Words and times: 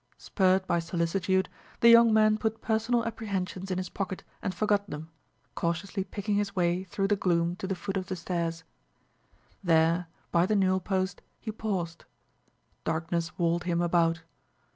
Spurred 0.17 0.65
by 0.65 0.79
solicitude, 0.79 1.47
the 1.81 1.89
young 1.91 2.11
man 2.11 2.35
put 2.35 2.59
personal 2.59 3.05
apprehensions 3.05 3.69
in 3.69 3.77
his 3.77 3.89
pocket 3.89 4.23
and 4.41 4.51
forgot 4.51 4.89
them, 4.89 5.11
cautiously 5.53 6.03
picking 6.03 6.33
his 6.33 6.55
way 6.55 6.83
through 6.85 7.07
the 7.07 7.15
gloom 7.15 7.55
to 7.57 7.67
the 7.67 7.75
foot 7.75 7.97
of 7.97 8.07
the 8.07 8.15
stairs. 8.15 8.63
There, 9.63 10.07
by 10.31 10.47
the 10.47 10.55
newel 10.55 10.79
post, 10.79 11.21
he 11.39 11.51
paused. 11.51 12.05
Darkness 12.83 13.37
walled 13.37 13.65
him 13.65 13.79
about. 13.79 14.23